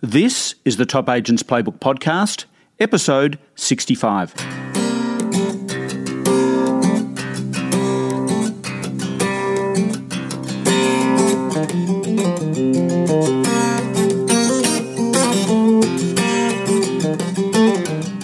[0.00, 2.44] This is the Top Agents Playbook Podcast,
[2.78, 4.32] episode 65.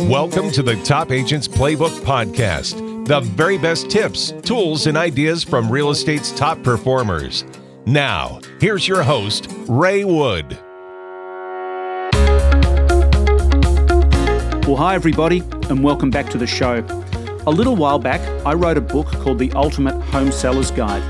[0.09, 5.69] Welcome to the Top Agents Playbook Podcast, the very best tips, tools, and ideas from
[5.69, 7.45] real estate's top performers.
[7.85, 10.57] Now, here's your host, Ray Wood.
[14.67, 16.83] Well, hi, everybody, and welcome back to the show.
[17.47, 21.03] A little while back, I wrote a book called The Ultimate Home Seller's Guide.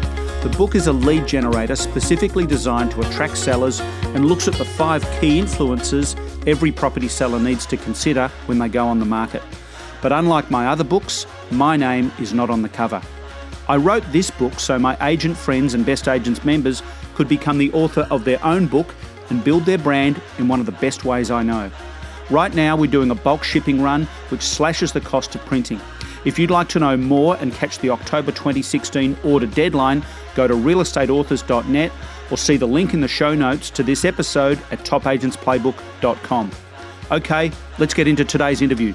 [0.42, 4.64] The book is a lead generator specifically designed to attract sellers and looks at the
[4.64, 6.16] five key influences
[6.48, 9.42] every property seller needs to consider when they go on the market.
[10.02, 13.00] But unlike my other books, my name is not on the cover.
[13.68, 16.82] I wrote this book so my agent friends and Best Agents members
[17.14, 18.92] could become the author of their own book
[19.30, 21.70] and build their brand in one of the best ways I know.
[22.30, 25.80] Right now, we're doing a bulk shipping run which slashes the cost of printing.
[26.24, 30.04] If you'd like to know more and catch the October 2016 order deadline,
[30.34, 31.92] go to realestateauthors.net
[32.30, 36.50] or see the link in the show notes to this episode at topagentsplaybook.com.
[37.10, 38.94] Okay, let's get into today's interview.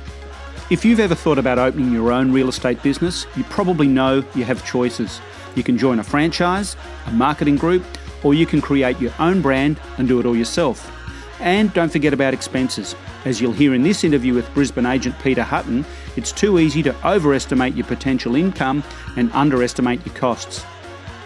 [0.71, 4.43] If you've ever thought about opening your own real estate business, you probably know you
[4.43, 5.21] have choices.
[5.55, 6.75] You can join a franchise,
[7.05, 7.83] a marketing group,
[8.23, 10.91] or you can create your own brand and do it all yourself.
[11.39, 12.95] And don't forget about expenses.
[13.25, 17.07] As you'll hear in this interview with Brisbane agent Peter Hutton, it's too easy to
[17.07, 18.83] overestimate your potential income
[19.15, 20.65] and underestimate your costs.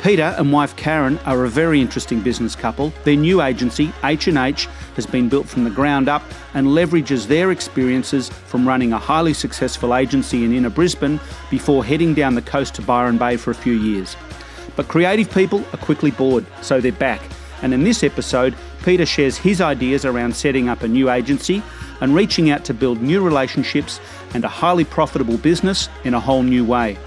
[0.03, 2.92] Peter and wife Karen are a very interesting business couple.
[3.05, 4.66] Their new agency, H&H,
[4.97, 9.33] has been built from the ground up and leverages their experiences from running a highly
[9.33, 13.55] successful agency in inner Brisbane before heading down the coast to Byron Bay for a
[13.55, 14.17] few years.
[14.75, 17.22] But creative people are quickly bored, so they're back.
[17.61, 21.64] And in this episode, Peter shares his ideas around setting up a new agency
[22.02, 24.00] and reaching out to build new relationships
[24.34, 26.98] and a highly profitable business in a whole new way.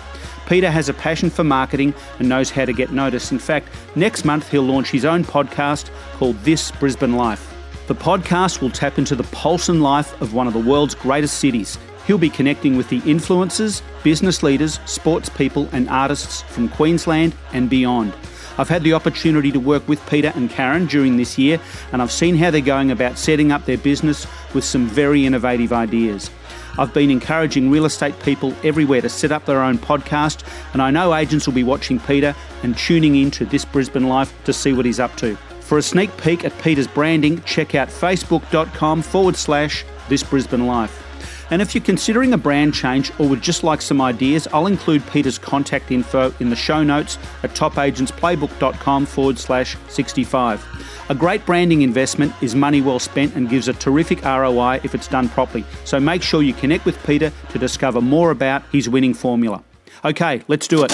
[0.46, 3.32] Peter has a passion for marketing and knows how to get noticed.
[3.32, 7.52] In fact, next month he'll launch his own podcast called This Brisbane Life.
[7.88, 11.38] The podcast will tap into the pulse and life of one of the world's greatest
[11.38, 11.78] cities.
[12.06, 17.68] He'll be connecting with the influencers, business leaders, sports people, and artists from Queensland and
[17.68, 18.14] beyond.
[18.58, 21.60] I've had the opportunity to work with Peter and Karen during this year,
[21.92, 25.72] and I've seen how they're going about setting up their business with some very innovative
[25.72, 26.30] ideas.
[26.78, 30.90] I've been encouraging real estate people everywhere to set up their own podcast, and I
[30.90, 34.72] know agents will be watching Peter and tuning in to This Brisbane Life to see
[34.72, 35.36] what he's up to.
[35.60, 41.05] For a sneak peek at Peter's branding, check out facebook.com forward slash This Brisbane Life.
[41.50, 45.06] And if you're considering a brand change or would just like some ideas, I'll include
[45.12, 50.64] Peter's contact info in the show notes at topagentsplaybook.com forward slash 65.
[51.08, 55.06] A great branding investment is money well spent and gives a terrific ROI if it's
[55.06, 55.64] done properly.
[55.84, 59.62] So make sure you connect with Peter to discover more about his winning formula.
[60.04, 60.92] Okay, let's do it.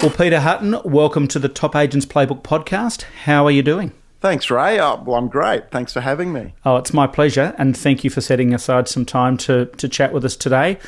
[0.00, 3.02] Well, Peter Hutton, welcome to the Top Agents Playbook podcast.
[3.24, 3.92] How are you doing?
[4.20, 4.80] Thanks, Ray.
[4.80, 5.70] Oh, well, I'm great.
[5.70, 6.54] Thanks for having me.
[6.64, 10.12] Oh, it's my pleasure, and thank you for setting aside some time to to chat
[10.12, 10.78] with us today.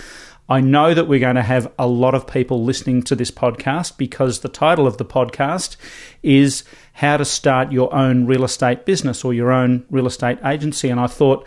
[0.51, 3.97] I know that we're going to have a lot of people listening to this podcast
[3.97, 5.77] because the title of the podcast
[6.25, 6.65] is
[6.95, 10.91] How to Start Your Own Real Estate Business or Your Own Real Estate Agency.
[10.91, 11.47] And I thought,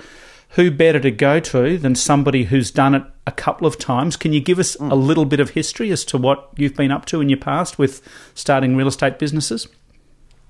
[0.52, 4.16] who better to go to than somebody who's done it a couple of times?
[4.16, 4.90] Can you give us hmm.
[4.90, 7.78] a little bit of history as to what you've been up to in your past
[7.78, 8.02] with
[8.34, 9.68] starting real estate businesses?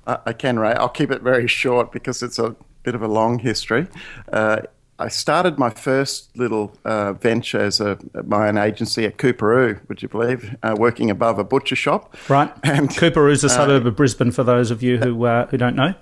[0.05, 0.73] I can, Ray.
[0.73, 3.87] I'll keep it very short because it's a bit of a long history.
[4.31, 4.61] Uh,
[4.99, 10.01] I started my first little uh, venture as a my own agency at Coorparoo, would
[10.01, 12.15] you believe, uh, working above a butcher shop.
[12.29, 12.51] Right.
[12.63, 15.93] And is a suburb of Brisbane for those of you who uh, who don't know.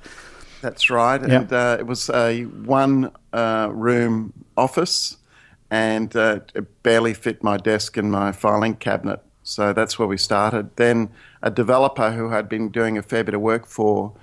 [0.62, 1.20] That's right.
[1.20, 1.30] Yep.
[1.30, 5.18] And uh, it was a one uh, room office,
[5.70, 9.22] and it barely fit my desk and my filing cabinet.
[9.52, 10.76] So that's where we started.
[10.78, 11.10] Then
[11.42, 14.14] a developer who had been doing a fair bit of work for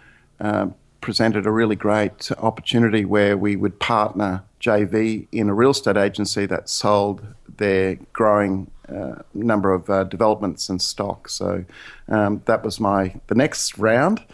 [0.40, 0.68] uh,
[1.00, 6.46] presented a really great opportunity where we would partner JV in a real estate agency
[6.46, 7.26] that sold
[7.58, 11.28] their growing uh, number of uh, developments and stock.
[11.28, 11.64] So
[12.08, 14.24] um, that was my the next round,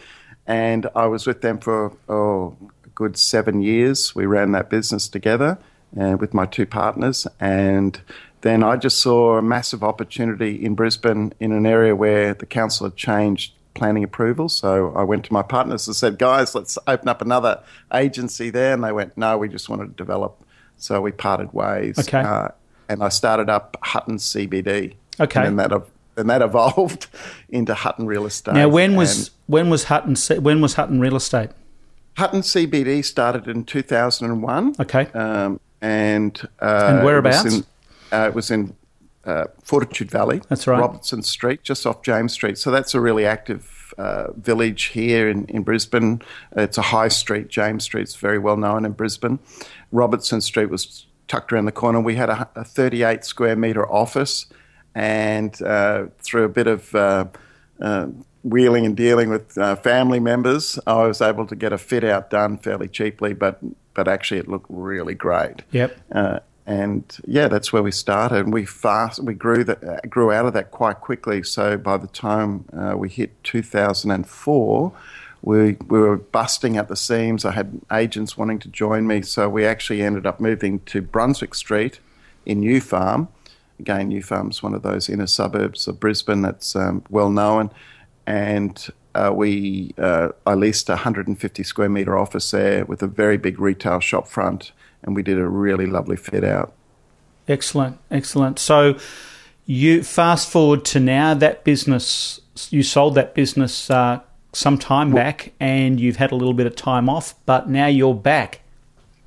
[0.47, 2.55] and I was with them for oh,
[2.85, 4.15] a good seven years.
[4.15, 5.57] We ran that business together
[5.95, 7.99] and uh, with my two partners, and
[8.45, 12.85] then I just saw a massive opportunity in Brisbane in an area where the council
[12.85, 14.49] had changed planning approval.
[14.49, 18.73] So I went to my partners and said, guys, let's open up another agency there.
[18.73, 20.39] And they went, no, we just want to develop.
[20.77, 21.97] So we parted ways.
[21.97, 22.19] Okay.
[22.19, 22.49] Uh,
[22.87, 24.93] and I started up Hutton CBD.
[25.19, 25.43] Okay.
[25.43, 25.71] And that,
[26.15, 27.07] and that evolved
[27.49, 28.53] into Hutton Real Estate.
[28.53, 31.49] Now, when was when was Hutton when was Hutton Real Estate?
[32.15, 34.75] Hutton CBD started in 2001.
[34.81, 35.07] Okay.
[35.15, 37.63] Um, and uh, and whereabouts?
[38.23, 38.75] It was in, uh, it was in
[39.25, 40.41] uh, Fortitude Valley.
[40.49, 40.79] That's right.
[40.79, 42.57] Robertson Street, just off James Street.
[42.57, 46.21] So that's a really active uh, village here in, in Brisbane.
[46.55, 47.47] It's a high street.
[47.47, 49.39] James Street's very well known in Brisbane.
[49.91, 51.99] Robertson Street was tucked around the corner.
[51.99, 54.45] We had a, a 38 square metre office,
[54.93, 57.25] and uh, through a bit of uh,
[57.81, 58.07] uh,
[58.43, 62.29] wheeling and dealing with uh, family members, I was able to get a fit out
[62.29, 63.59] done fairly cheaply, but
[63.93, 65.63] but actually it looked really great.
[65.71, 65.97] Yep.
[66.67, 68.51] And yeah, that's where we started.
[68.51, 71.43] We fast, we grew that, grew out of that quite quickly.
[71.43, 74.91] So by the time uh, we hit 2004,
[75.43, 77.45] we we were busting at the seams.
[77.45, 81.53] I had agents wanting to join me, so we actually ended up moving to Brunswick
[81.53, 81.99] Street
[82.47, 83.27] in New Farm.
[83.79, 87.69] Again, New Farm's one of those inner suburbs of Brisbane that's um, well known,
[88.25, 93.37] and uh, we uh, I leased a 150 square metre office there with a very
[93.37, 94.71] big retail shop front
[95.03, 96.73] and we did a really lovely fit out.
[97.47, 98.59] Excellent, excellent.
[98.59, 98.97] So
[99.65, 102.39] you fast forward to now that business,
[102.69, 104.21] you sold that business uh,
[104.53, 108.13] some time back, and you've had a little bit of time off, but now you're
[108.13, 108.61] back.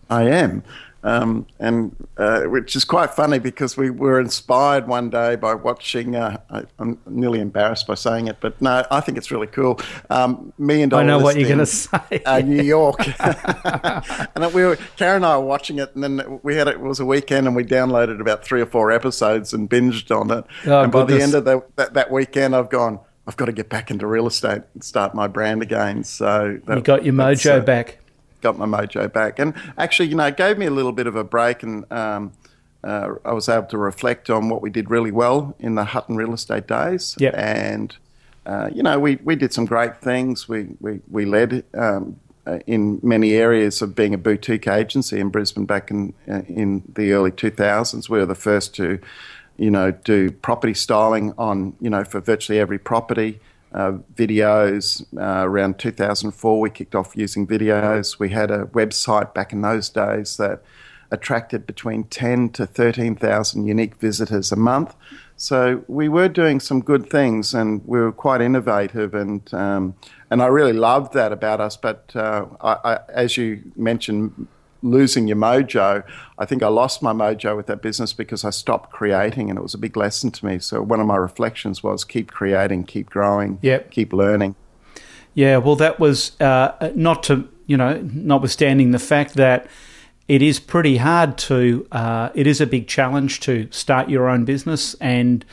[0.09, 0.63] I am.
[1.05, 6.17] Um, and uh, which is quite funny because we were inspired one day by watching.
[6.17, 9.79] Uh, I, am nearly embarrassed by saying it, but no, I think it's really cool.
[10.11, 11.05] Um, Million Dollar.
[11.05, 12.23] I know what you're going to say.
[12.27, 16.57] Uh, New York, and we were Karen and I were watching it, and then we
[16.57, 19.71] had it, it was a weekend, and we downloaded about three or four episodes and
[19.71, 20.45] binged on it.
[20.67, 22.99] Oh, and by the end of the, that, that weekend, I've gone.
[23.29, 26.03] I've got to get back into real estate and start my brand again.
[26.03, 27.99] So that, you got your mojo uh, back
[28.41, 29.39] got my mojo back.
[29.39, 32.33] And actually, you know, it gave me a little bit of a break, and um,
[32.85, 36.17] uh, I was able to reflect on what we did really well in the Hutton
[36.17, 37.17] real estate days.
[37.19, 37.35] Yep.
[37.37, 37.97] And
[38.47, 40.49] uh, you know, we, we did some great things.
[40.49, 41.65] We we we led.
[41.75, 46.41] Um, uh, in many areas of being a boutique agency in Brisbane back in uh,
[46.49, 48.99] in the early 2000s, we were the first to,
[49.59, 53.39] you know, do property styling on you know for virtually every property
[53.73, 55.05] uh, videos.
[55.17, 58.19] Uh, around 2004, we kicked off using videos.
[58.19, 60.63] We had a website back in those days that
[61.11, 64.95] attracted between 10 to 13,000 unique visitors a month.
[65.37, 69.95] So we were doing some good things, and we were quite innovative, and um,
[70.31, 71.77] and I really loved that about us.
[71.77, 74.49] But uh, I, I, as you mentioned,
[74.83, 76.05] losing your mojo.
[76.39, 79.63] I think I lost my mojo with that business because I stopped creating, and it
[79.63, 80.59] was a big lesson to me.
[80.59, 83.91] So one of my reflections was keep creating, keep growing, yep.
[83.91, 84.55] keep learning.
[85.35, 89.69] Yeah, well, that was uh, not to you know, notwithstanding the fact that
[90.27, 94.45] it is pretty hard to, uh, it is a big challenge to start your own
[94.45, 95.45] business and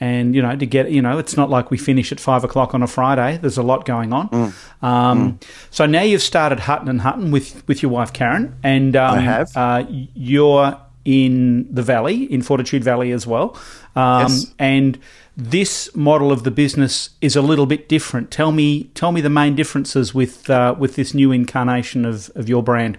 [0.00, 2.74] and you know to get you know it's not like we finish at five o'clock
[2.74, 3.38] on a Friday.
[3.38, 4.28] There's a lot going on.
[4.28, 4.82] Mm.
[4.82, 5.42] Um, mm.
[5.70, 9.20] So now you've started Hutton and Hutton with with your wife Karen, and um, I
[9.20, 9.56] have.
[9.56, 13.56] Uh, you're in the valley in Fortitude Valley as well,
[13.94, 14.52] um, yes.
[14.58, 14.98] and
[15.36, 18.30] this model of the business is a little bit different.
[18.30, 22.48] Tell me tell me the main differences with uh, with this new incarnation of of
[22.48, 22.98] your brand.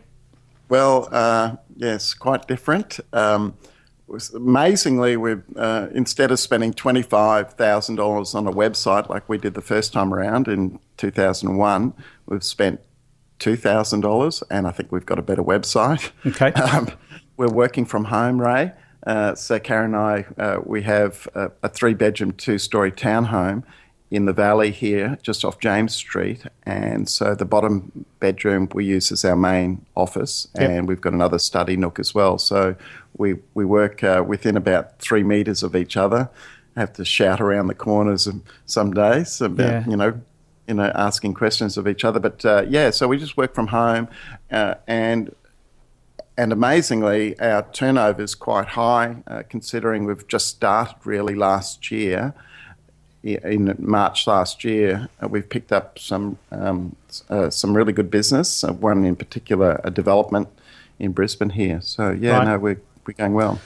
[0.70, 3.00] Well, uh, yes, quite different.
[3.14, 3.56] Um,
[4.34, 9.38] amazingly, we uh, instead of spending twenty five thousand dollars on a website like we
[9.38, 11.94] did the first time around in two thousand one,
[12.26, 12.82] we've spent
[13.40, 16.12] two thousand dollars, and I think we've got a better website.
[16.26, 16.90] Okay, um,
[17.36, 18.72] we're working from home, Ray.
[19.06, 23.64] Uh, so Karen and I, uh, we have a, a three bedroom, two story townhome
[24.10, 26.44] in the valley here, just off James Street.
[26.64, 30.70] And so the bottom bedroom we use as our main office, yep.
[30.70, 32.38] and we've got another study nook as well.
[32.38, 32.76] So
[33.18, 36.30] we we work uh, within about three meters of each other.
[36.76, 38.30] Have to shout around the corners
[38.66, 39.90] some days about yeah.
[39.90, 40.22] you know.
[40.70, 42.90] You know, asking questions of each other, but uh, yeah.
[42.90, 44.10] So we just work from home,
[44.52, 45.34] uh, and
[46.38, 52.34] and amazingly, our turnover is quite high, uh, considering we've just started really last year
[53.24, 56.96] in March last year, uh, we've picked up some um,
[57.30, 58.64] uh, some really good business.
[58.64, 60.48] Uh, one in particular, a development
[61.00, 61.82] in Brisbane here.
[61.82, 62.46] So yeah, right.
[62.46, 63.60] no, we're we're going well.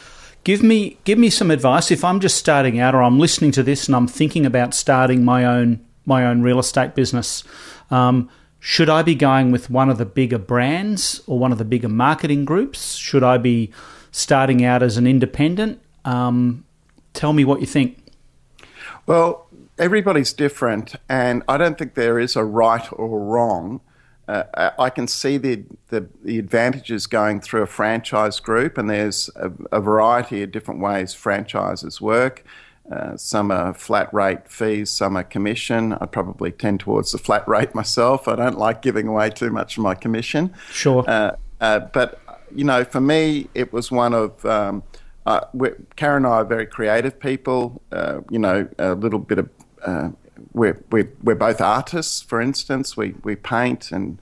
[0.44, 3.64] Give me give me some advice if I'm just starting out, or I'm listening to
[3.64, 7.44] this and I'm thinking about starting my own my own real estate business.
[7.92, 8.30] Um,
[8.60, 11.90] should I be going with one of the bigger brands or one of the bigger
[11.90, 12.94] marketing groups?
[12.94, 13.72] Should I be
[14.12, 15.82] starting out as an independent?
[16.06, 16.64] Um,
[17.14, 18.01] tell me what you think.
[19.06, 23.82] Well, everybody's different, and I don't think there is a right or wrong.
[24.28, 29.30] Uh, I can see the, the, the advantages going through a franchise group, and there's
[29.36, 32.46] a, a, variety of different ways franchises work.
[32.90, 35.94] Uh, some are flat rate fees, some are commission.
[35.94, 38.28] I probably tend towards the flat rate myself.
[38.28, 40.54] I don't like giving away too much of my commission.
[40.72, 41.04] Sure.
[41.08, 42.20] Uh, uh, but,
[42.56, 44.46] you know, for me, it was one of.
[44.46, 44.84] Um,
[45.26, 45.42] uh,
[45.96, 47.82] Karen and I are very creative people.
[47.92, 49.50] Uh, you know, a little bit of.
[49.86, 50.10] Uh,
[50.54, 52.98] we're, we're, we're both artists, for instance.
[52.98, 54.18] We, we paint and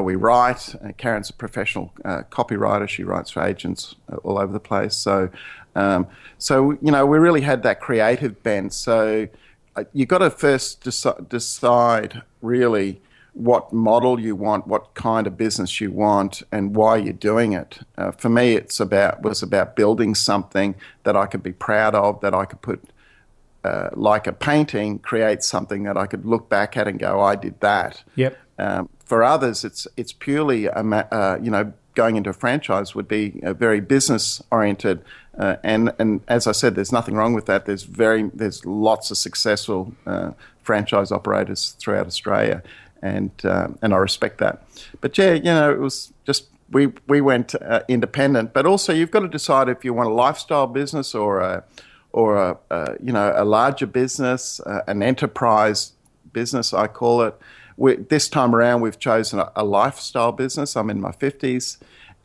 [0.00, 0.74] we write.
[0.96, 2.88] Karen's a professional copywriter.
[2.88, 4.96] She writes for agents all over the place.
[4.96, 5.30] So
[5.76, 8.72] um, so you know, we really had that creative bent.
[8.72, 9.28] So
[9.76, 13.00] uh, you got to first deci- decide really
[13.36, 17.78] what model you want, what kind of business you want, and why you're doing it.
[17.98, 20.74] Uh, for me, it's about was about building something
[21.04, 22.82] that I could be proud of, that I could put.
[23.64, 27.34] Uh, like a painting, create something that I could look back at and go, "I
[27.34, 28.38] did that." Yep.
[28.60, 33.08] Um, for others, it's it's purely a uh, you know going into a franchise would
[33.08, 35.02] be very business oriented.
[35.36, 37.66] Uh, and and as I said, there's nothing wrong with that.
[37.66, 40.30] There's very there's lots of successful uh,
[40.62, 42.62] franchise operators throughout Australia,
[43.02, 44.62] and uh, and I respect that.
[45.00, 48.52] But yeah, you know, it was just we we went uh, independent.
[48.52, 51.64] But also, you've got to decide if you want a lifestyle business or a
[52.12, 55.92] or a, a you know a larger business, uh, an enterprise
[56.32, 57.34] business, I call it
[57.76, 60.76] we, this time around, we've chosen a, a, lifestyle business.
[60.76, 61.78] I'm in my 50s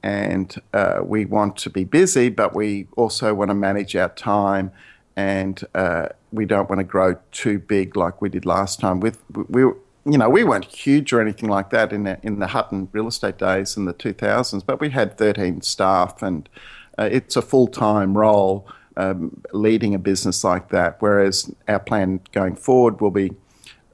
[0.03, 4.71] and uh, we want to be busy, but we also want to manage our time
[5.15, 9.01] and uh, we don't want to grow too big like we did last time.
[9.01, 9.65] With we,
[10.05, 13.07] you know, we weren't huge or anything like that in the, in the Hutton real
[13.07, 16.49] estate days in the 2000s, but we had 13 staff and
[16.97, 18.67] uh, it's a full time role
[18.97, 20.97] um, leading a business like that.
[20.99, 23.31] Whereas our plan going forward will be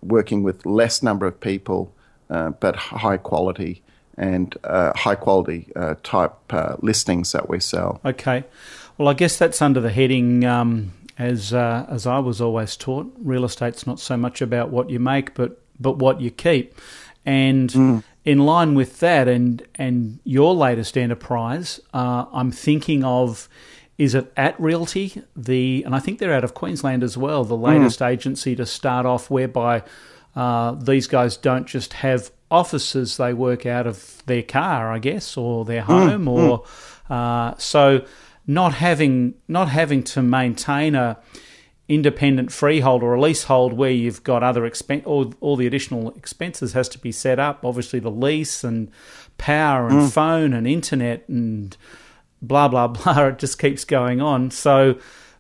[0.02, 1.94] working with less number of people,
[2.30, 3.84] uh, but high quality
[4.18, 8.02] and uh, high quality uh, type uh, listings that we sell.
[8.04, 8.44] Okay,
[8.98, 10.44] well, I guess that's under the heading.
[10.44, 14.90] Um, as uh, as I was always taught, real estate's not so much about what
[14.90, 16.76] you make, but but what you keep.
[17.26, 18.04] And mm.
[18.24, 23.50] in line with that, and and your latest enterprise, uh, I'm thinking of
[23.98, 27.58] is it at Realty, the and I think they're out of Queensland as well, the
[27.58, 28.08] latest mm.
[28.08, 29.84] agency to start off, whereby
[30.36, 35.36] uh, these guys don't just have offices; they work out of their car, I guess,
[35.36, 36.30] or their mm, home, mm.
[36.30, 36.64] or
[37.10, 38.06] uh, so
[38.46, 41.18] not having not having to maintain a
[41.90, 46.74] independent freehold or a leasehold where you've got other expense all, all the additional expenses
[46.74, 48.92] has to be set up obviously the lease and
[49.38, 50.12] power and mm.
[50.12, 51.78] phone and internet and
[52.42, 53.28] blah blah blah.
[53.28, 54.52] It just keeps going on.
[54.52, 55.00] So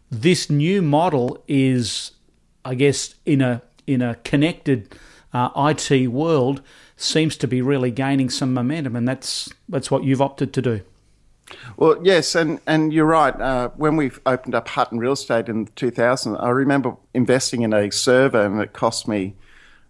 [0.09, 2.11] this new model is,
[2.63, 4.95] I guess, in a in a connected
[5.33, 6.61] uh, IT world,
[6.95, 10.81] seems to be really gaining some momentum, and that's that's what you've opted to do.
[11.77, 13.39] Well, yes, and, and you're right.
[13.39, 17.91] Uh, when we opened up Hutton Real Estate in 2000, I remember investing in a
[17.91, 19.35] server, and it cost me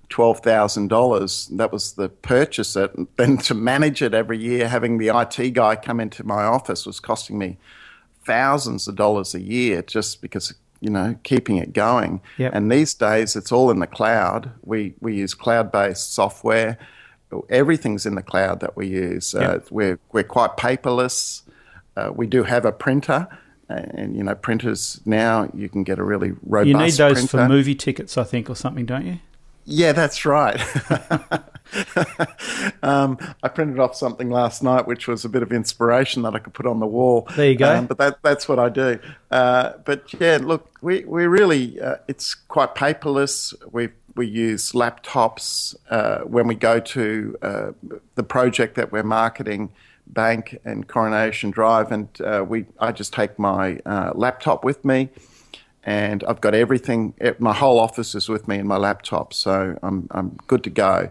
[0.10, 1.48] twelve thousand dollars.
[1.48, 2.94] That was the purchase it.
[2.96, 6.86] And then to manage it every year, having the IT guy come into my office
[6.86, 7.58] was costing me
[8.26, 12.22] thousands of dollars a year just because you know keeping it going.
[12.38, 12.54] Yep.
[12.54, 14.52] And these days, it's all in the cloud.
[14.64, 16.78] We we use cloud based software.
[17.50, 19.34] Everything's in the cloud that we use.
[19.34, 19.44] Yep.
[19.44, 21.44] Uh, we're we're quite paperless.
[21.98, 23.28] Uh, we do have a printer
[23.70, 26.68] and you know printers now you can get a really robust.
[26.68, 27.28] You need those printer.
[27.28, 29.20] for movie tickets, I think, or something, don't you?
[29.70, 30.62] Yeah, that's right.
[32.82, 36.40] um, I printed off something last night, which was a bit of inspiration that I
[36.40, 37.28] could put on the wall.
[37.36, 37.76] There you go.
[37.76, 38.98] Um, but that, that's what I do.
[39.30, 43.54] Uh, but yeah, look, we we really uh, it's quite paperless.
[43.70, 47.72] We we use laptops uh, when we go to uh,
[48.16, 49.74] the project that we're marketing.
[50.08, 55.10] Bank and Coronation Drive, and uh, we I just take my uh, laptop with me
[55.88, 57.14] and I've got everything.
[57.40, 61.10] My whole office is with me in my laptop, so I'm I'm good to go.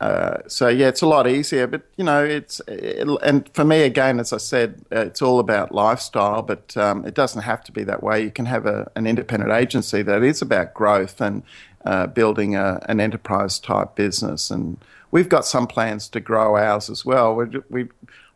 [0.00, 3.82] Uh, so yeah, it's a lot easier, but you know, it's it, and for me
[3.82, 6.42] again, as I said, uh, it's all about lifestyle.
[6.42, 8.22] But um, it doesn't have to be that way.
[8.22, 11.42] You can have a, an independent agency that is about growth and
[11.86, 14.50] uh, building a, an enterprise type business.
[14.50, 14.76] And
[15.10, 17.34] we've got some plans to grow ours as well.
[17.34, 17.88] We, we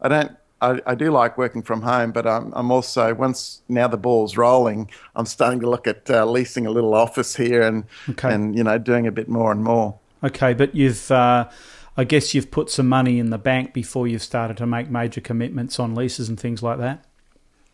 [0.03, 3.89] I don't I, I, do like working from home, but I'm, I'm, also once now
[3.89, 7.85] the ball's rolling, I'm starting to look at uh, leasing a little office here and
[8.11, 8.33] okay.
[8.33, 9.99] and you know doing a bit more and more.
[10.23, 11.49] Okay, but you've uh,
[11.97, 15.21] I guess you've put some money in the bank before you've started to make major
[15.21, 17.05] commitments on leases and things like that.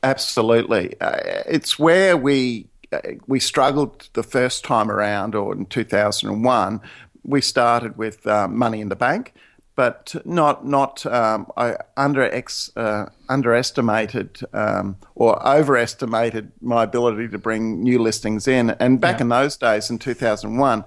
[0.03, 6.81] Absolutely, uh, it's where we uh, we struggled the first time around, or in 2001,
[7.23, 9.35] we started with uh, money in the bank
[9.79, 17.39] but not not um, I under ex, uh, underestimated um, or overestimated my ability to
[17.39, 18.71] bring new listings in.
[18.71, 19.23] And back yeah.
[19.23, 20.85] in those days, in 2001,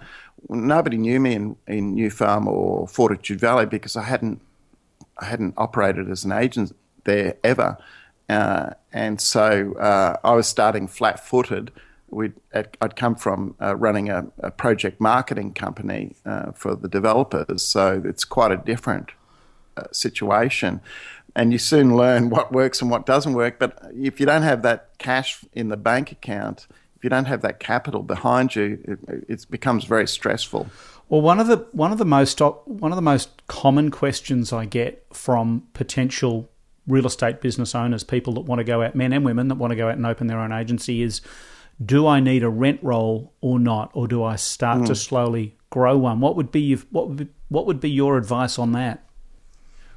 [0.50, 4.41] nobody knew me in, in New Farm or Fortitude Valley because I hadn't
[5.19, 7.77] I hadn't operated as an agent there ever.
[8.27, 11.71] Uh, and so uh, I was starting flat footed.
[12.53, 18.01] I'd come from uh, running a, a, project marketing company uh, for the developers, so
[18.03, 19.12] it's quite a different
[19.77, 20.82] uh, situation.
[21.36, 23.58] And you soon learn what works and what doesn't work.
[23.58, 27.41] But if you don't have that cash in the bank account, if you don't have
[27.41, 30.68] that capital behind you, it, it becomes very stressful.
[31.08, 34.65] Well, one of the one of the most one of the most common questions I
[34.65, 36.50] get from potential
[36.88, 39.72] real estate business owners, people that want to go out, men and women that want
[39.72, 41.22] to go out and open their own agency, is
[41.83, 44.88] do I need a rent roll or not, or do I start mm.
[44.88, 46.19] to slowly grow one?
[46.19, 49.03] What would be what would be, what would be your advice on that?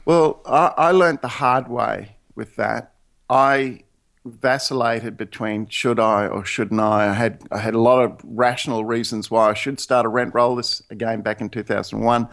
[0.04, 2.92] Well, I, I learned the hard way with that.
[3.28, 3.84] I
[4.24, 7.10] vacillated between should I or shouldn't I.
[7.10, 10.34] I had I had a lot of rational reasons why I should start a rent
[10.34, 10.56] roll.
[10.56, 12.26] This again back in 2001, uh,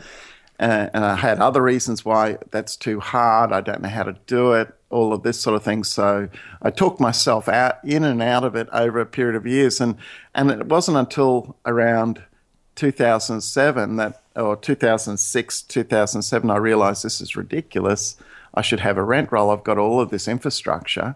[0.60, 3.52] and I had other reasons why that's too hard.
[3.52, 4.74] I don't know how to do it.
[4.92, 5.84] All of this sort of thing.
[5.84, 6.30] So
[6.62, 9.96] I talked myself out in and out of it over a period of years, and
[10.36, 12.24] and it wasn't until around
[12.76, 18.16] 2007 that or 2006 2007 I realized this is ridiculous.
[18.54, 19.50] I should have a rent roll.
[19.50, 21.16] I've got all of this infrastructure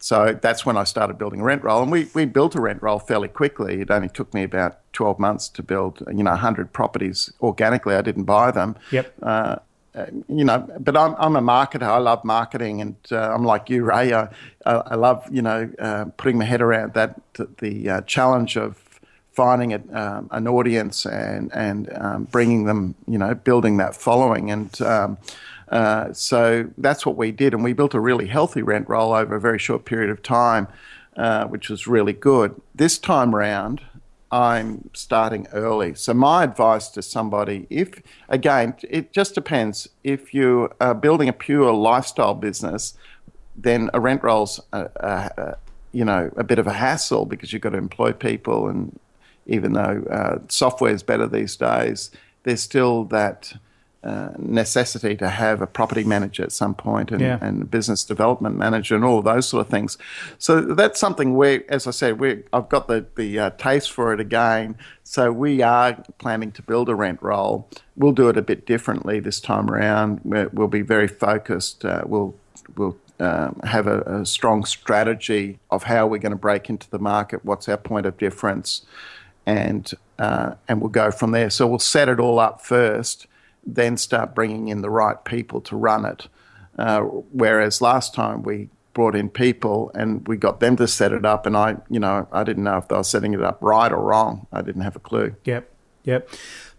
[0.00, 2.82] so that's when I started building a rent roll, and we, we built a rent
[2.82, 3.80] roll fairly quickly.
[3.80, 7.94] It only took me about twelve months to build, you know, hundred properties organically.
[7.94, 8.76] I didn't buy them.
[8.90, 9.14] Yep.
[9.22, 9.56] Uh,
[10.28, 11.82] you know, but I'm I'm a marketer.
[11.82, 14.12] I love marketing, and uh, I'm like you, Ray.
[14.12, 14.28] I,
[14.64, 17.18] I love you know uh, putting my head around that
[17.58, 18.86] the uh, challenge of
[19.32, 24.50] finding a, um, an audience and and um, bringing them, you know, building that following
[24.50, 24.80] and.
[24.80, 25.18] Um,
[25.68, 29.34] uh, so that's what we did, and we built a really healthy rent roll over
[29.34, 30.68] a very short period of time,
[31.16, 32.54] uh, which was really good.
[32.72, 33.80] This time round,
[34.30, 35.94] I'm starting early.
[35.94, 39.88] So my advice to somebody, if again, it just depends.
[40.02, 42.94] If you are building a pure lifestyle business,
[43.56, 45.56] then a rent roll's a, a, a,
[45.92, 48.98] you know a bit of a hassle because you've got to employ people, and
[49.46, 52.10] even though uh, software is better these days,
[52.42, 53.54] there's still that
[54.06, 57.38] uh, necessity to have a property manager at some point and, yeah.
[57.40, 59.98] and business development manager and all those sort of things.
[60.38, 64.12] So that's something where, as I said, we I've got the, the uh, taste for
[64.12, 64.76] it again.
[65.02, 67.68] So we are planning to build a rent roll.
[67.96, 70.20] We'll do it a bit differently this time around.
[70.22, 71.84] We'll be very focused.
[71.84, 72.36] Uh, we'll
[72.76, 77.00] we'll um, have a, a, strong strategy of how we're going to break into the
[77.00, 77.44] market.
[77.44, 78.86] What's our point of difference,
[79.46, 81.50] and uh, and we'll go from there.
[81.50, 83.26] So we'll set it all up first
[83.66, 86.28] then start bringing in the right people to run it.
[86.78, 91.26] Uh, whereas last time we brought in people and we got them to set it
[91.26, 93.92] up, and I, you know, I didn't know if they were setting it up right
[93.92, 94.46] or wrong.
[94.52, 95.34] I didn't have a clue.
[95.44, 95.70] Yep,
[96.04, 96.28] yep.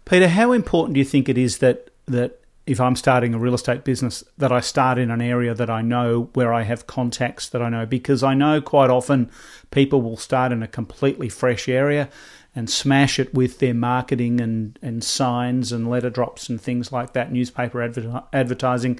[0.04, 3.54] Peter, how important do you think it is that that if I'm starting a real
[3.54, 7.48] estate business, that I start in an area that I know where I have contacts
[7.48, 7.86] that I know?
[7.86, 9.30] Because I know quite often
[9.70, 12.10] people will start in a completely fresh area
[12.54, 17.12] and smash it with their marketing and, and signs and letter drops and things like
[17.12, 18.98] that, newspaper adver- advertising,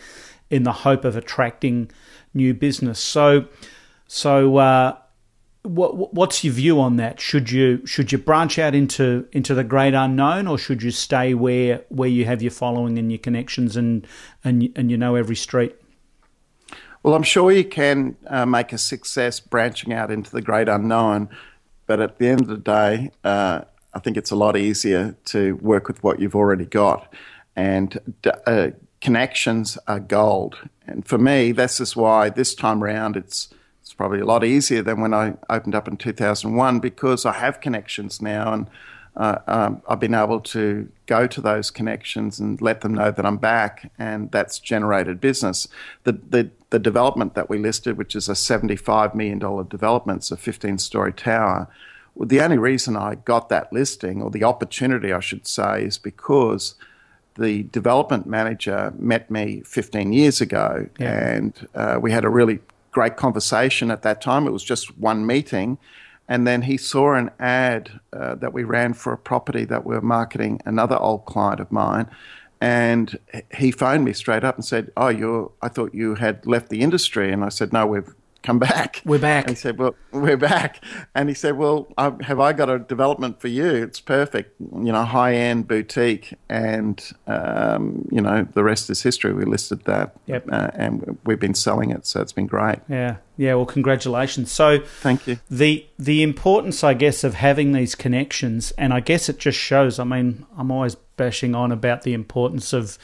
[0.51, 1.91] in the hope of attracting
[2.35, 2.99] new business.
[2.99, 3.47] So,
[4.07, 4.97] so uh,
[5.63, 7.21] what, what's your view on that?
[7.21, 11.35] Should you should you branch out into into the great unknown, or should you stay
[11.35, 14.07] where where you have your following and your connections and
[14.45, 15.75] and and you know every street?
[17.03, 21.29] Well, I'm sure you can uh, make a success branching out into the great unknown.
[21.89, 23.63] But at the end of the day, uh,
[23.95, 27.13] I think it's a lot easier to work with what you've already got.
[27.57, 27.99] And
[28.47, 28.69] uh,
[29.01, 30.57] connections are gold.
[30.87, 33.49] And for me, this is why this time around it's
[33.81, 37.63] it's probably a lot easier than when I opened up in 2001 because I have
[37.63, 38.69] connections now and
[39.19, 43.27] uh, um, I've been able to go to those connections and let them know that
[43.27, 45.67] I'm back, and that's generated business.
[46.05, 50.37] The, the, the development that we listed, which is a $75 million development, it's a
[50.37, 51.69] 15 story tower.
[52.15, 55.99] Well, the only reason I got that listing, or the opportunity, I should say, is
[55.99, 56.75] because
[57.37, 61.35] the development manager met me 15 years ago, yeah.
[61.35, 62.59] and uh, we had a really
[62.91, 64.47] great conversation at that time.
[64.47, 65.79] It was just one meeting
[66.29, 69.95] and then he saw an ad uh, that we ran for a property that we
[69.95, 72.07] were marketing another old client of mine.
[72.61, 73.19] And
[73.57, 76.81] he phoned me straight up and said, "Oh, you I thought you had left the
[76.81, 79.03] industry." And I said, "No, we've come back.
[79.05, 79.45] We're back.
[79.47, 80.83] And he said, well, we're back.
[81.15, 83.67] And he said, well, I, have I got a development for you?
[83.67, 84.59] It's perfect.
[84.61, 86.35] You know, high end boutique.
[86.49, 89.33] And, um, you know, the rest is history.
[89.33, 90.17] We listed that.
[90.27, 90.49] Yep.
[90.51, 92.07] Uh, and we've been selling it.
[92.07, 92.79] So it's been great.
[92.89, 93.17] Yeah.
[93.37, 93.55] Yeah.
[93.55, 94.51] Well, congratulations.
[94.51, 95.39] So thank you.
[95.51, 99.99] The, the importance, I guess, of having these connections, and I guess it just shows,
[99.99, 102.97] I mean, I'm always bashing on about the importance of,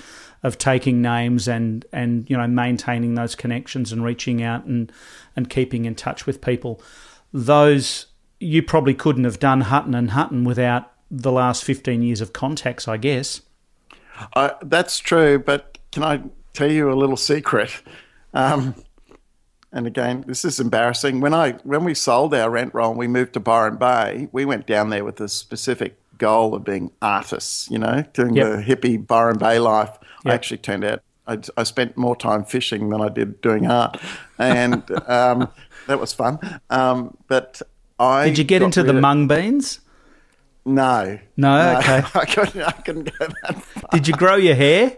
[0.42, 4.90] of taking names and and you know maintaining those connections and reaching out and
[5.36, 6.80] and keeping in touch with people.
[7.32, 8.06] Those
[8.40, 12.88] you probably couldn't have done Hutton and Hutton without the last fifteen years of contacts,
[12.88, 13.42] I guess.
[14.34, 16.22] Uh, that's true, but can I
[16.52, 17.82] tell you a little secret?
[18.32, 18.74] Um,
[19.74, 21.20] and again, this is embarrassing.
[21.20, 24.44] When I when we sold our rent roll and we moved to Byron Bay, we
[24.44, 28.46] went down there with a specific goal of being artists, you know, doing yep.
[28.46, 29.90] the hippie Byron Bay life.
[30.24, 30.32] Yep.
[30.32, 33.98] I actually turned out I, I, spent more time fishing than I did doing art,
[34.38, 35.48] and um,
[35.86, 36.38] that was fun.
[36.70, 37.62] Um, but
[37.98, 39.80] I did you get into the mung beans?
[40.66, 42.02] No, no, no, okay.
[42.14, 42.62] I couldn't.
[42.62, 43.88] I couldn't go that far.
[43.92, 44.96] Did you grow your hair?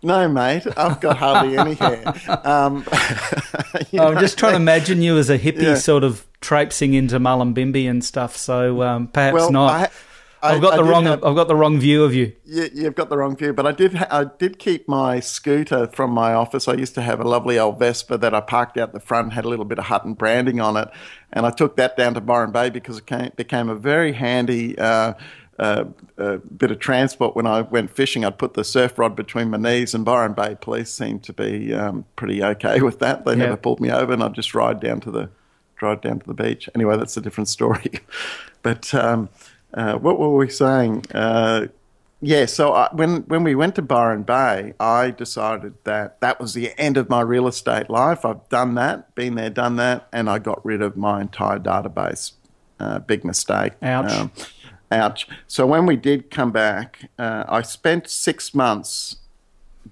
[0.00, 0.64] No, mate.
[0.76, 2.04] I've got hardly any hair.
[2.44, 5.74] Um, I'm just trying to imagine you as a hippie, yeah.
[5.74, 8.36] sort of traipsing into Mullumbimby and stuff.
[8.36, 9.72] So um, perhaps well, not.
[9.72, 9.90] I,
[10.42, 11.04] I've got I the wrong.
[11.04, 12.32] Have, I've got the wrong view of you.
[12.44, 12.68] you.
[12.72, 13.96] You've got the wrong view, but I did.
[13.96, 16.68] I did keep my scooter from my office.
[16.68, 19.44] I used to have a lovely old Vespa that I parked out the front, had
[19.44, 20.88] a little bit of Hutton branding on it,
[21.32, 24.78] and I took that down to Byron Bay because it came, became a very handy.
[24.78, 25.14] Uh,
[25.58, 25.86] uh,
[26.18, 28.24] uh, bit of transport when I went fishing.
[28.24, 31.74] I'd put the surf rod between my knees, and Byron Bay police seemed to be
[31.74, 33.24] um, pretty okay with that.
[33.24, 35.30] They never pulled me over, and I'd just ride down to the
[35.78, 36.68] drive down to the beach.
[36.74, 38.00] Anyway, that's a different story.
[38.62, 39.28] but um,
[39.74, 41.04] uh, what were we saying?
[41.14, 41.66] Uh,
[42.20, 46.54] yeah, so I, when when we went to Byron Bay, I decided that that was
[46.54, 48.24] the end of my real estate life.
[48.24, 52.32] I've done that, been there, done that, and I got rid of my entire database.
[52.80, 53.74] Uh, big mistake.
[53.82, 54.12] Ouch.
[54.12, 54.32] Um,
[54.90, 55.28] ouch.
[55.46, 59.16] So when we did come back, uh, I spent six months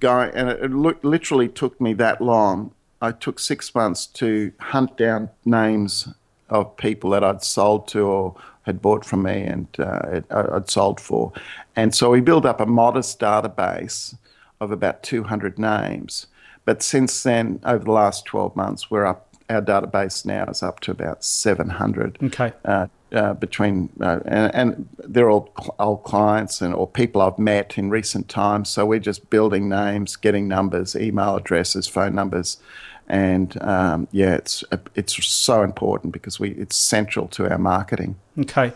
[0.00, 2.72] going, and it, it literally took me that long.
[3.00, 6.08] I took six months to hunt down names
[6.48, 8.36] of people that I'd sold to or
[8.66, 11.33] had bought from me and uh, I'd sold for.
[11.76, 14.16] And so we built up a modest database
[14.61, 16.26] of about 200 names.
[16.64, 19.22] But since then, over the last 12 months, we're up.
[19.48, 22.18] Our database now is up to about 700.
[22.20, 22.52] Okay.
[22.64, 27.79] Uh, uh, between uh, and, and, they're all old clients and or people I've met
[27.79, 28.68] in recent times.
[28.68, 32.59] So we're just building names, getting numbers, email addresses, phone numbers,
[33.09, 34.64] and um, yeah, it's
[34.95, 38.16] it's so important because we it's central to our marketing.
[38.38, 38.73] Okay.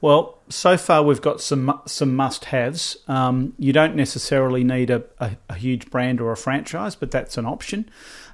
[0.00, 2.98] Well, so far we've got some some must-haves.
[3.08, 7.38] Um, you don't necessarily need a, a, a, huge brand or a franchise, but that's
[7.38, 7.88] an option.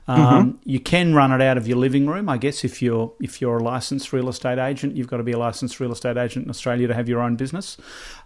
[0.08, 0.58] Um, mm-hmm.
[0.64, 2.64] You can run it out of your living room, I guess.
[2.64, 5.78] If you're if you're a licensed real estate agent, you've got to be a licensed
[5.78, 7.76] real estate agent in Australia to have your own business.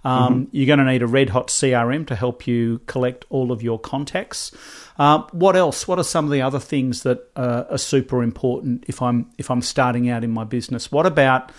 [0.05, 0.57] Um, mm-hmm.
[0.57, 3.79] You're going to need a red hot CRM to help you collect all of your
[3.79, 4.53] contacts.
[4.99, 5.87] Uh, what else?
[5.87, 9.51] What are some of the other things that uh, are super important if I'm if
[9.51, 10.91] I'm starting out in my business?
[10.91, 11.51] What about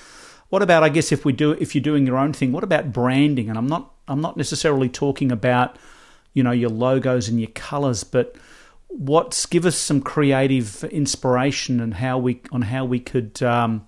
[0.50, 2.52] what about I guess if we do if you're doing your own thing?
[2.52, 3.50] What about branding?
[3.50, 5.78] And I'm not I'm not necessarily talking about
[6.34, 8.36] you know your logos and your colors, but
[8.88, 13.86] what's give us some creative inspiration and how we on how we could um,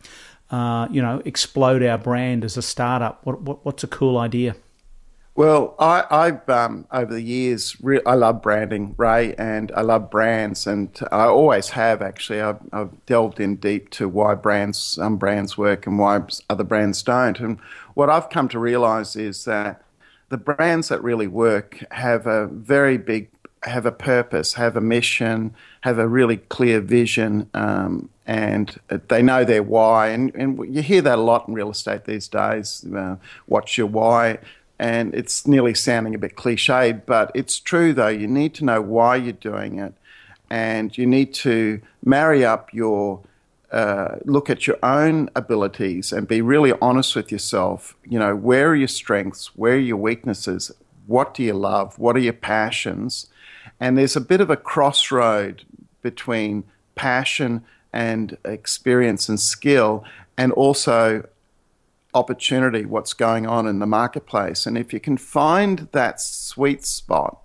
[0.52, 3.26] uh, you know explode our brand as a startup.
[3.26, 4.56] What, what what's a cool idea?
[5.38, 10.10] Well, I, have um, over the years, re- I love branding, Ray, and I love
[10.10, 12.42] brands, and I always have actually.
[12.42, 17.04] I've, I've, delved in deep to why brands, some brands work and why other brands
[17.04, 17.40] don't.
[17.40, 17.60] And
[17.94, 19.84] what I've come to realize is that
[20.30, 23.30] the brands that really work have a very big,
[23.68, 29.44] have a purpose, have a mission, have a really clear vision, um, and they know
[29.44, 30.10] their why.
[30.10, 32.86] And, and you hear that a lot in real estate these days.
[32.94, 34.40] Uh, what's your why?
[34.80, 38.08] and it's nearly sounding a bit cliched, but it's true though.
[38.08, 39.94] You need to know why you're doing it,
[40.50, 43.22] and you need to marry up your
[43.72, 47.98] uh, look at your own abilities and be really honest with yourself.
[48.06, 49.48] You know, where are your strengths?
[49.58, 50.72] Where are your weaknesses?
[51.06, 51.98] What do you love?
[52.00, 53.28] What are your passions?
[53.80, 55.64] And there's a bit of a crossroad
[56.02, 56.64] between
[56.96, 57.64] passion
[57.94, 60.04] and experience and skill,
[60.38, 61.28] and also
[62.14, 64.66] opportunity, what's going on in the marketplace.
[64.66, 67.40] And if you can find that sweet spot,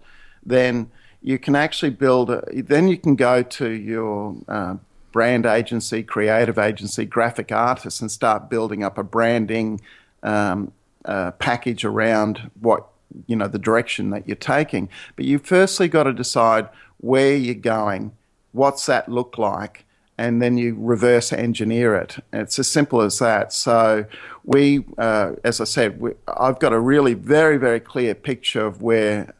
[0.45, 0.91] then
[1.23, 4.77] you can actually build, a, then you can go to your uh,
[5.13, 9.81] brand agency, creative agency, graphic artist, and start building up a branding
[10.23, 10.73] um,
[11.05, 12.89] uh, package around what,
[13.27, 14.89] you know, the direction that you're taking.
[15.17, 18.13] But you firstly got to decide where you're going,
[18.53, 19.85] what's that look like,
[20.19, 22.17] and then you reverse engineer it.
[22.33, 23.53] It's as simple as that.
[23.53, 24.05] So
[24.45, 28.83] we, uh, as I said, we, I've got a really very very clear picture of
[28.83, 29.35] where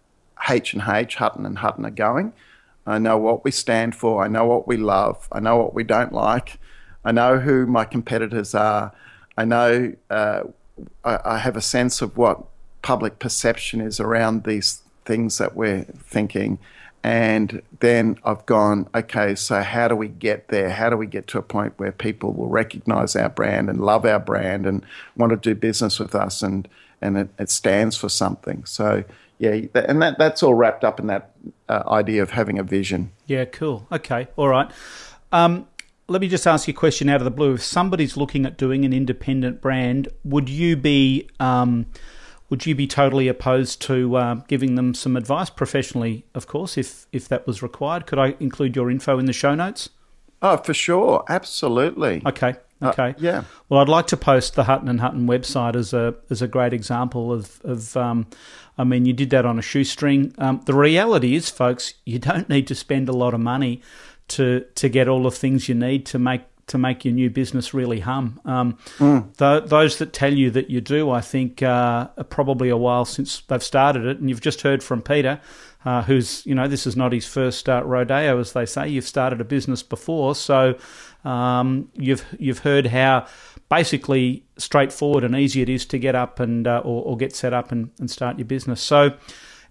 [0.49, 2.33] H and H Hutton and Hutton are going.
[2.87, 4.25] I know what we stand for.
[4.25, 5.29] I know what we love.
[5.31, 6.59] I know what we don't like.
[7.05, 8.93] I know who my competitors are.
[9.37, 10.43] I know uh,
[11.05, 12.43] I, I have a sense of what
[12.83, 16.59] public perception is around these things that we're thinking.
[17.05, 20.71] And then I've gone, okay, so how do we get there?
[20.71, 24.07] How do we get to a point where people will recognize our brand and love
[24.07, 24.85] our brand and
[25.17, 26.69] want to do business with us and,
[27.01, 28.65] and it, it stands for something?
[28.67, 29.03] So,
[29.39, 31.33] yeah, and that, that's all wrapped up in that
[31.69, 33.11] uh, idea of having a vision.
[33.27, 33.89] Yeah, cool.
[33.91, 34.71] Okay, all right.
[35.33, 35.67] Um,
[36.07, 37.55] let me just ask you a question out of the blue.
[37.55, 41.87] If somebody's looking at doing an independent brand, would you be um,
[42.53, 46.27] would you be totally opposed to uh, giving them some advice professionally?
[46.35, 49.55] Of course, if if that was required, could I include your info in the show
[49.55, 49.89] notes?
[50.43, 52.21] Oh, for sure, absolutely.
[52.27, 53.45] Okay, uh, okay, uh, yeah.
[53.71, 56.75] Well, I'd like to post the Hutton and Hutton website as a as a great
[56.75, 57.97] example of of.
[57.97, 58.27] Um,
[58.77, 60.35] I mean, you did that on a shoestring.
[60.37, 63.81] Um, the reality is, folks, you don't need to spend a lot of money
[64.29, 67.75] to to get all the things you need to make to make your new business
[67.75, 68.41] really hum.
[68.47, 69.37] Um, mm.
[69.37, 73.05] th- those that tell you that you do, I think, uh, are probably a while
[73.05, 74.19] since they've started it.
[74.19, 75.39] And you've just heard from Peter,
[75.85, 78.89] uh, who's, you know, this is not his first uh, rodeo, as they say.
[78.89, 80.77] You've started a business before, so
[81.25, 83.27] um, you've you've heard how
[83.69, 87.53] basically straightforward and easy it is to get up and uh, or, or, get set
[87.53, 88.81] up and, and, start your business.
[88.81, 89.17] So,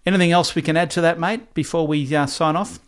[0.06, 2.80] anything else we can add to that, mate, before we uh, sign off?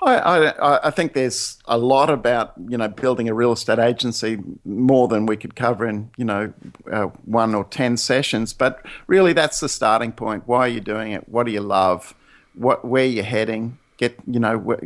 [0.00, 4.38] I, I, I, think there's a lot about you know building a real estate agency
[4.64, 6.52] more than we could cover in you know
[6.90, 8.52] uh, one or ten sessions.
[8.52, 10.44] But really, that's the starting point.
[10.46, 11.28] Why are you doing it?
[11.28, 12.14] What do you love?
[12.54, 13.78] What where you're heading?
[13.96, 14.76] Get you know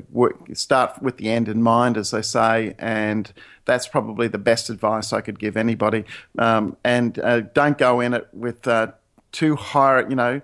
[0.52, 3.32] start with the end in mind, as they say, and
[3.64, 6.04] that's probably the best advice I could give anybody.
[6.38, 8.92] Um, and uh, don't go in it with uh,
[9.32, 10.42] too high you know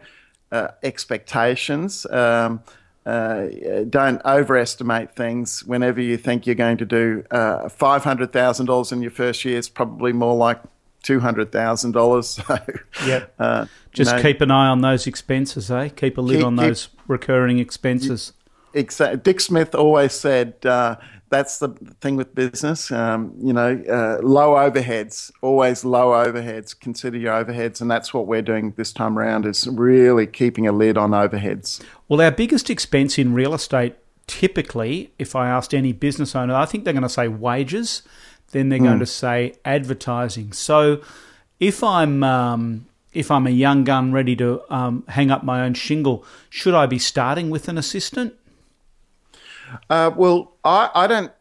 [0.50, 2.06] uh, expectations.
[2.06, 2.62] Um,
[3.06, 3.48] uh,
[3.88, 5.64] don't overestimate things.
[5.64, 9.44] Whenever you think you're going to do uh, five hundred thousand dollars in your first
[9.44, 10.60] year, it's probably more like
[11.02, 12.40] two hundred thousand dollars.
[12.48, 12.58] So,
[13.06, 15.88] yeah, uh, just you know, keep an eye on those expenses, eh?
[15.88, 18.32] Keep a lid keep, on those keep, recurring expenses.
[18.72, 19.20] Exactly.
[19.20, 20.96] Dick Smith always said uh,
[21.34, 21.68] that's the
[22.00, 22.92] thing with business.
[22.92, 26.78] Um, you know, uh, low overheads, always low overheads.
[26.78, 29.44] Consider your overheads, and that's what we're doing this time around.
[29.44, 31.82] Is really keeping a lid on overheads.
[32.08, 33.96] Well, our biggest expense in real estate,
[34.28, 38.02] typically, if I asked any business owner, I think they're going to say wages.
[38.52, 38.84] Then they're mm.
[38.84, 40.52] going to say advertising.
[40.52, 41.02] So,
[41.58, 45.74] if I'm um, if I'm a young gun ready to um, hang up my own
[45.74, 48.34] shingle, should I be starting with an assistant?
[49.90, 51.32] Uh, well, I, I don't.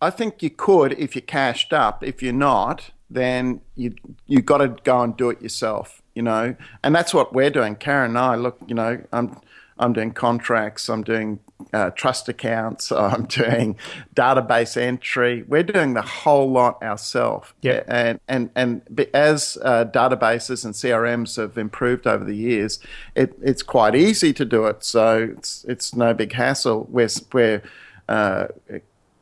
[0.00, 2.04] I think you could if you're cashed up.
[2.04, 3.94] If you're not, then you
[4.26, 6.02] you got to go and do it yourself.
[6.14, 7.76] You know, and that's what we're doing.
[7.76, 8.58] Karen and I look.
[8.66, 9.40] You know, I'm
[9.78, 10.88] I'm doing contracts.
[10.88, 11.40] I'm doing
[11.72, 12.90] uh, trust accounts.
[12.92, 13.76] I'm doing
[14.14, 15.44] database entry.
[15.46, 17.52] We're doing the whole lot ourselves.
[17.62, 17.82] Yeah.
[17.86, 22.78] And and and as uh, databases and CRMs have improved over the years,
[23.14, 24.84] it, it's quite easy to do it.
[24.84, 26.86] So it's it's no big hassle.
[26.90, 27.62] We're we're
[28.08, 28.46] uh,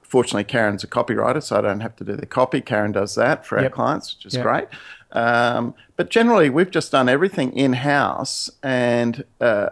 [0.03, 2.61] fortunately Karen's a copywriter, so I don't have to do the copy.
[2.61, 3.65] Karen does that for yep.
[3.65, 4.45] our clients, which is yep.
[4.45, 4.69] great.
[5.11, 9.69] Um, but generally, we've just done everything in house and uh,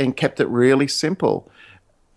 [0.00, 1.50] and kept it really simple.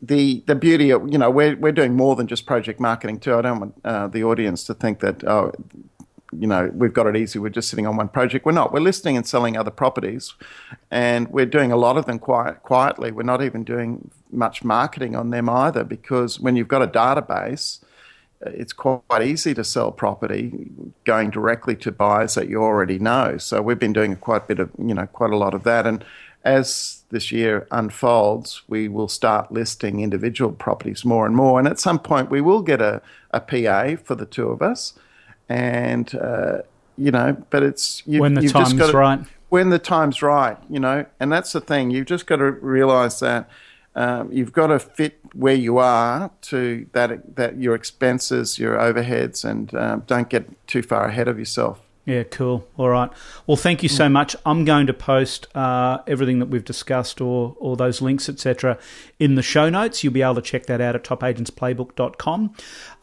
[0.02, 3.36] The the beauty of you know we're we're doing more than just project marketing too.
[3.36, 5.52] I don't want uh, the audience to think that oh
[6.32, 7.40] you know we've got it easy.
[7.40, 8.46] We're just sitting on one project.
[8.46, 8.74] We're not.
[8.74, 10.34] We're listing and selling other properties,
[10.92, 13.12] and we're doing a lot of them quiet, quietly.
[13.12, 17.80] We're not even doing much marketing on them either because when you've got a database
[18.46, 20.70] it's quite easy to sell property
[21.06, 23.38] going directly to buyers that you already know.
[23.38, 25.88] So we've been doing quite a bit of, you know, quite a lot of that.
[25.88, 26.04] And
[26.44, 31.60] as this year unfolds, we will start listing individual properties more and more.
[31.60, 34.94] And at some point, we will get a, a PA for the two of us.
[35.48, 36.64] And, uh,
[36.98, 39.20] you know, but it's you, when the time's gotta, right.
[39.50, 41.92] When the time's right, you know, and that's the thing.
[41.92, 43.50] You've just got to realize that
[43.96, 49.46] um, you've got to fit where you are to that that your expenses, your overheads,
[49.46, 51.80] and um, don't get too far ahead of yourself.
[52.06, 52.68] Yeah, cool.
[52.76, 53.10] All right.
[53.48, 54.36] Well, thank you so much.
[54.46, 58.78] I'm going to post uh, everything that we've discussed or, or those links, etc.,
[59.20, 60.04] in the show notes.
[60.04, 62.56] You'll be able to check that out at topagentsplaybook.com.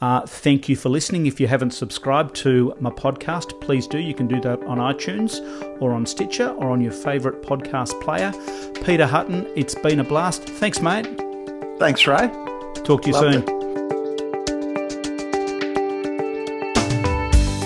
[0.03, 1.25] Uh, thank you for listening.
[1.25, 3.99] If you haven't subscribed to my podcast, please do.
[3.99, 5.41] You can do that on iTunes
[5.81, 8.33] or on Stitcher or on your favourite podcast player.
[8.85, 10.43] Peter Hutton, it's been a blast.
[10.43, 11.07] Thanks, mate.
[11.79, 12.29] Thanks, Ray.
[12.85, 13.43] Talk to you Loved soon.
[13.49, 13.70] It.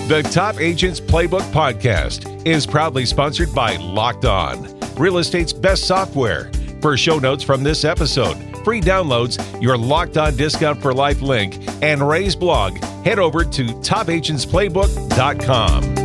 [0.07, 6.51] The Top Agents Playbook podcast is proudly sponsored by Locked On, real estate's best software.
[6.79, 11.57] For show notes from this episode, free downloads, your Locked On discount for life link,
[11.81, 16.04] and Ray's blog, head over to topagentsplaybook.com.